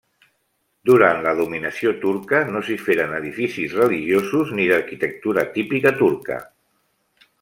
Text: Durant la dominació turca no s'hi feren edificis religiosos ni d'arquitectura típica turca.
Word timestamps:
Durant 0.89 1.19
la 1.25 1.33
dominació 1.39 1.91
turca 2.05 2.41
no 2.55 2.61
s'hi 2.69 2.77
feren 2.87 3.13
edificis 3.19 3.77
religiosos 3.81 4.55
ni 4.61 4.67
d'arquitectura 4.73 5.45
típica 5.59 5.93
turca. 6.01 6.41